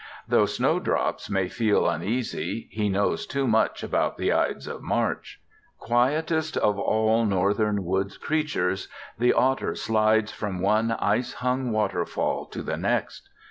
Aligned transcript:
Though 0.27 0.47
snowdrops 0.47 1.29
may 1.29 1.47
feel 1.47 1.87
uneasy, 1.87 2.67
he 2.71 2.89
knows 2.89 3.27
too 3.27 3.45
much 3.47 3.83
about 3.83 4.17
the 4.17 4.33
Ides 4.33 4.65
of 4.65 4.81
March! 4.81 5.39
Quietest 5.77 6.57
of 6.57 6.79
all 6.79 7.23
Northern 7.23 7.85
woods 7.85 8.17
creatures, 8.17 8.87
the 9.19 9.31
otter 9.31 9.75
slides 9.75 10.31
from 10.31 10.59
one 10.59 10.93
ice 10.93 11.33
hung 11.33 11.71
waterfall 11.71 12.47
to 12.47 12.63
the 12.63 12.77
next. 12.77 13.29